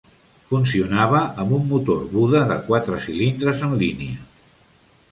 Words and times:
Funcionava 0.53 1.19
amb 1.43 1.53
un 1.59 1.69
motor 1.73 2.01
Buda 2.15 2.43
de 2.53 2.59
quatre 2.71 3.03
cilindres 3.07 3.65
en 3.71 3.79
línia. 3.85 4.59